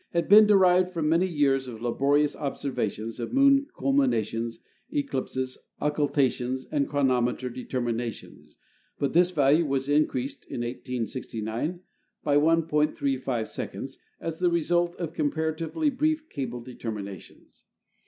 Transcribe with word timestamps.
had 0.13 0.27
been 0.27 0.47
derived 0.47 0.91
from 0.91 1.07
many 1.07 1.27
years 1.27 1.67
of 1.67 1.79
laborious 1.79 2.35
observations 2.35 3.19
of 3.19 3.31
moon 3.33 3.67
culminations, 3.77 4.57
eclipses, 4.91 5.59
occultations, 5.79 6.65
and 6.71 6.89
chronometer 6.89 7.51
determinations, 7.51 8.57
but 8.97 9.13
this 9.13 9.29
value 9.29 9.63
was 9.63 9.87
increased 9.87 10.43
(in 10.45 10.61
1869) 10.61 11.73
b}' 11.73 11.83
1.35 12.31 13.41
s., 13.43 13.97
as 14.19 14.39
the 14.39 14.49
result 14.49 14.95
of 14.95 15.13
comparatively 15.13 15.91
brief 15.91 16.27
cable 16.29 16.61
determinations. 16.61 17.65